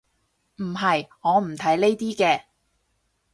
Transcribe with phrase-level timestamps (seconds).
[0.55, 2.45] 唔係，我唔睇呢啲嘅